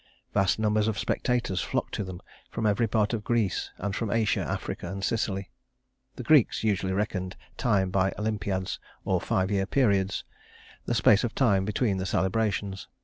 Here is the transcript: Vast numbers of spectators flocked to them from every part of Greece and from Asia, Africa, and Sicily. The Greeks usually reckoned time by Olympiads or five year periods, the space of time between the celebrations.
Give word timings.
Vast 0.33 0.57
numbers 0.57 0.87
of 0.87 0.97
spectators 0.97 1.61
flocked 1.61 1.93
to 1.93 2.03
them 2.03 2.23
from 2.49 2.65
every 2.65 2.87
part 2.87 3.13
of 3.13 3.23
Greece 3.23 3.69
and 3.77 3.95
from 3.95 4.09
Asia, 4.09 4.39
Africa, 4.41 4.91
and 4.91 5.03
Sicily. 5.03 5.51
The 6.15 6.23
Greeks 6.23 6.63
usually 6.63 6.91
reckoned 6.91 7.37
time 7.55 7.91
by 7.91 8.11
Olympiads 8.17 8.79
or 9.05 9.21
five 9.21 9.51
year 9.51 9.67
periods, 9.67 10.23
the 10.85 10.95
space 10.95 11.23
of 11.23 11.35
time 11.35 11.65
between 11.65 11.97
the 11.97 12.07
celebrations. 12.07 12.87